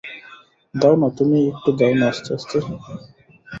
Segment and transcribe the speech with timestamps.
[0.73, 2.57] দাও না, তুমিই একটু দাও না আস্তে আস্তে!